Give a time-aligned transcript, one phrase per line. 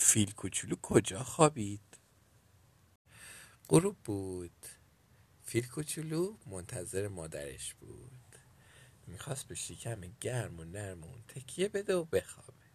[0.00, 1.98] فیل کوچولو کجا خوابید؟
[3.68, 4.66] غروب بود.
[5.42, 8.36] فیل کوچولو منتظر مادرش بود.
[9.06, 12.68] می‌خواست به شکم گرم و نرم اون تکیه بده و بخوابه.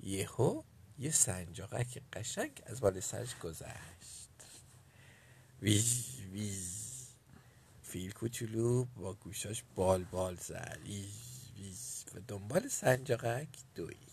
[0.00, 0.62] یهو
[0.98, 4.30] یه سنجاقک قشنگ از بالای سرش گذشت.
[5.62, 7.06] ویز ویز
[7.82, 10.78] فیل کوچولو با گوشاش بال بال زد.
[10.84, 14.09] ویز ویز و دنبال سنجاقک دوید.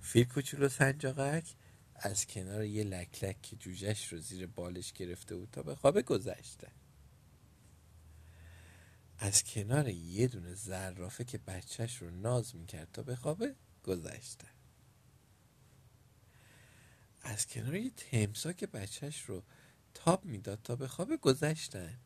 [0.00, 1.54] فیل کوچولو سنجاقک
[1.94, 6.68] از کنار یه لکلک که جوجهش رو زیر بالش گرفته بود تا به خوابه گذشته.
[9.18, 14.48] از کنار یه دونه زرافه که بچهش رو ناز می‌کرد تا به خوابه گذشته.
[17.22, 19.42] از کنار یه تمسا که بچهش رو
[19.94, 21.98] تاب می‌داد تا به خوابه گذشتن.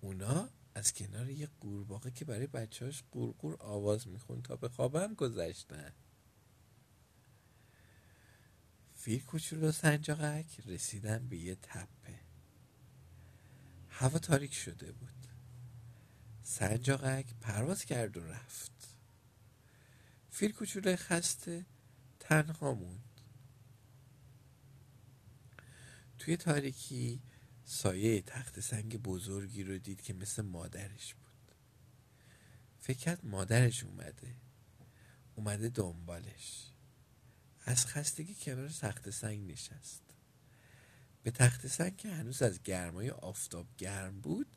[0.00, 5.92] اونا از کنار یه قورباغه که برای بچهاش قورقور آواز میخون تا به خوابم گذشتن.
[8.94, 12.20] فیل کوچولو سنجاقک رسیدن به یه تپه.
[13.88, 15.26] هوا تاریک شده بود.
[16.42, 18.96] سنجاقک پرواز کرد و رفت.
[20.30, 21.66] فیل کوچولو خسته
[22.20, 23.20] تنها موند.
[26.18, 27.20] توی تاریکی
[27.72, 31.54] سایه تخت سنگ بزرگی رو دید که مثل مادرش بود.
[32.80, 34.34] فکر مادرش اومده.
[35.34, 36.72] اومده دنبالش.
[37.64, 40.02] از خستگی کنار تخت سنگ نشست.
[41.22, 44.56] به تخت سنگ که هنوز از گرمای آفتاب گرم بود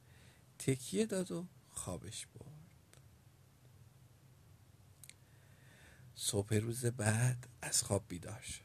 [0.59, 2.97] تکیه داد و خوابش برد.
[6.15, 8.63] صبح روز بعد از خواب بیدار شد.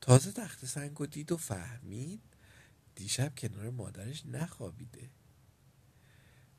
[0.00, 2.22] تازه تخت سنگ رو دید و فهمید
[2.98, 5.10] دیشب کنار مادرش نخوابیده.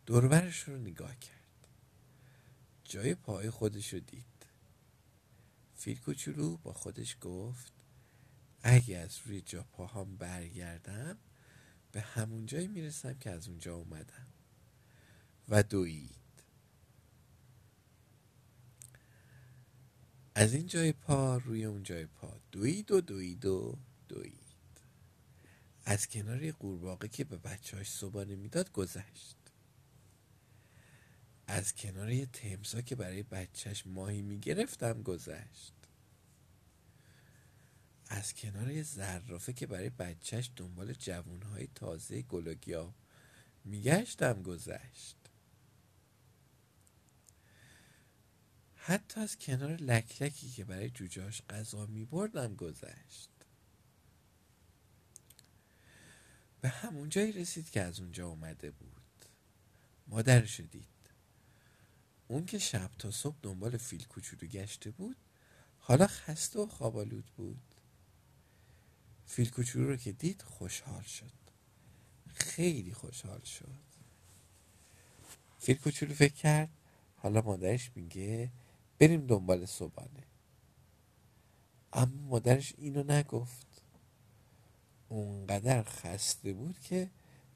[0.06, 1.68] دوربرش رو نگاه کرد.
[2.84, 4.46] جای پای خودش رو دید.
[5.76, 7.74] فیل کوچولو با خودش گفت
[8.64, 11.18] اگه از روی جا پاهام برگردم
[11.92, 14.28] به همون جایی می‌رسم که از اونجا اومدم.
[15.50, 16.44] و دوید.
[20.36, 22.40] از این جای پا روی اون جای پا.
[22.52, 24.49] دوید و دوید و دوید.
[25.90, 29.38] از کنار یه قورباغه که به بچهاش صبحانه می‌داد گذشت.
[31.48, 35.74] از کنار یه تمسا که برای بچهش ماهی می‌گرفتم گذشت.
[38.08, 42.94] از کنار یه زرافه که برای بچهش دنبال جوونهای تازه گلوگیا
[43.66, 45.18] میگشتم گذشت.
[48.76, 53.39] حتی از کنار لکلکی که برای جوجاش غذا میبردم گذشت.
[56.62, 59.02] به همون جایی رسید که از اونجا اومده بود.
[60.08, 60.88] مادرش دید.
[62.28, 65.16] اون که شب تا صبح دنبال فیل کوچولو گشته بود
[65.80, 67.76] حالا خسته و خوابالود بود.
[69.26, 71.32] فیل کوچولو رو که دید خوشحال شد.
[72.28, 73.80] خیلی خوشحال شد.
[75.60, 76.70] فیل کوچولو فکر کرد
[77.16, 78.52] حالا مادرش میگه
[79.00, 80.24] بریم دنبال صبحانه.
[81.94, 83.68] اما مادرش اینو نگفت.
[85.10, 87.10] اونقدر خسته بود که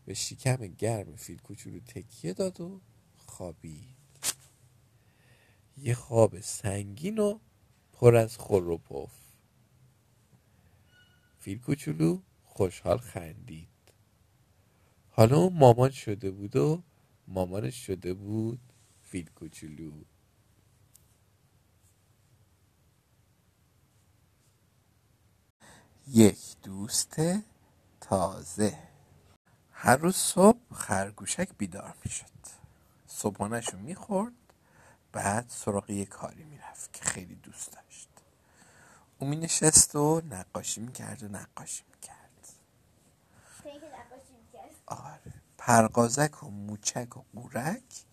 [0.05, 2.81] به شکم گرم فیل کوچولو تکیه داد و
[3.15, 3.97] خوابید.
[5.77, 7.39] یه خواب سنگین و
[7.93, 9.11] پر از خور و پف.
[11.39, 13.67] فیل کوچولو خوشحال خندید.
[15.09, 16.83] حالا مامان شده بود و
[17.27, 18.59] مامانش شده بود
[19.01, 19.91] فیل کوچولو.
[26.07, 27.15] یک دوست
[28.01, 28.77] تازه.
[29.71, 32.25] هر روز صبح خرگوشک بیدار می شد
[33.07, 34.33] صبحانش رو می خورد
[35.11, 38.09] بعد سراغ یه کاری می‌رفت که خیلی دوست داشت.
[39.19, 42.49] او می نشست و نقاشی می کرد و نقاشی می کرد
[44.85, 45.33] آره.
[45.57, 48.05] پرقازک و موچک و قورک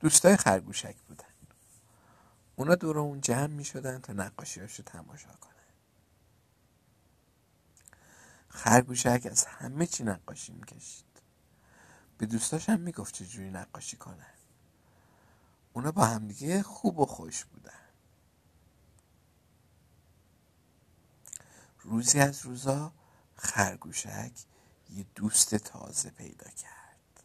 [0.00, 1.24] دوستای خرگوشک بودن.
[2.56, 5.57] اونا دور اون جمع می شدن تا نقاشی رو تماشا کنن.
[8.58, 11.04] خرگوشک از همه چی نقاشی می‌کشید.
[12.18, 14.34] به دوستاش هم می‌گفت چجوری نقاشی کنن.
[15.72, 17.72] اونا با همدیگه خوب و خوش بودن.
[21.80, 22.92] روزی از روزا
[23.36, 24.32] خرگوشک
[24.90, 27.22] یه دوست تازه پیدا کرد.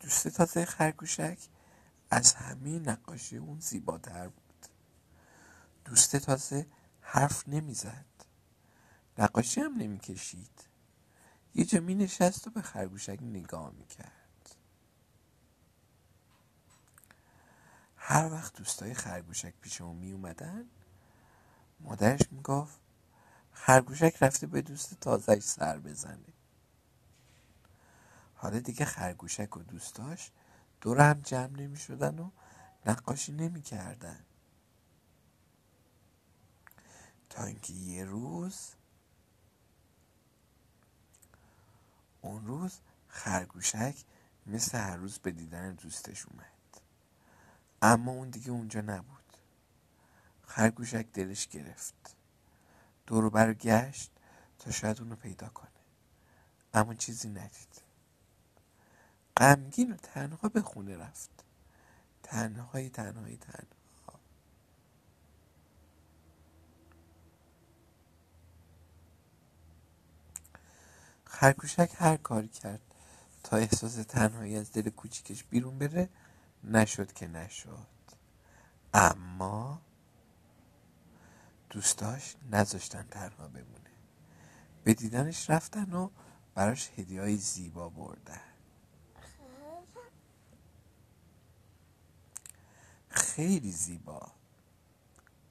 [0.00, 1.38] دوست تازه خرگوشک
[2.10, 4.45] از همه نقاشی اون زیباتر بود.
[5.86, 6.66] دوست تازه
[7.00, 8.04] حرف نمی‌زد.
[9.18, 10.68] نقاشی هم نمی‌کشید.
[11.54, 14.56] یه جا می نشست و به خرگوشک نگاه می کرد
[17.96, 20.64] هر وقت دوستای خرگوشک پیش اون می اومدن
[21.80, 22.80] مادرش می گفت
[23.52, 26.32] خرگوشک رفته به دوست تازهش سر بزنه.
[28.34, 30.30] حالا دیگه خرگوشک و دوستاش
[30.80, 32.30] دور هم جمع نمی شدن و
[32.86, 34.24] نقاشی نمی کردن
[37.30, 38.72] تا اینکه یه روز
[42.20, 42.78] اون روز
[43.08, 44.04] خرگوشک
[44.46, 46.80] مثل هر روز به دیدن دوستش اومد.
[47.82, 49.36] اما اون دیگه اونجا نبود.
[50.42, 52.16] خرگوشک دلش گرفت.
[53.06, 54.10] دورو بر گشت
[54.58, 55.70] تا شاید اونو پیدا کنه.
[56.74, 57.82] اما چیزی ندید.
[59.36, 61.44] غمگین و تنها به خونه رفت.
[62.22, 63.75] تنهایی تنهایی تنها
[71.36, 72.80] خرگوشک هر کاری کرد.
[73.42, 76.08] تا احساس تنهایی از دل کوچیکش بیرون بره
[76.64, 77.86] نشد که نشد.
[78.94, 79.80] اما
[81.70, 83.90] دوستاش نذاشتن تنها بمونه.
[84.84, 86.10] به دیدنش رفتن و
[86.54, 88.40] براش هدیه های زیبا بردن.
[93.08, 94.32] خیلی زیبا.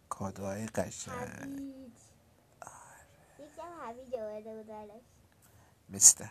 [0.09, 1.61] کادوهای قشنگ.
[3.89, 5.24] یکم
[5.89, 6.29] مستر